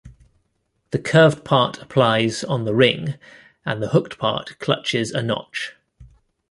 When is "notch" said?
5.21-5.73